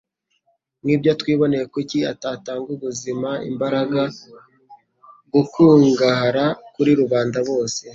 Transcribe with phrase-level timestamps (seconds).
[0.83, 4.01] nk'ibyo twiboneye, kuki atatanga ubuzima, imbaraga
[5.33, 7.83] gukungahara kuri rubanda bose,